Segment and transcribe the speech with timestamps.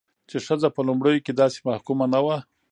[0.29, 2.37] چې ښځه په لومړيو کې داسې محکومه نه وه،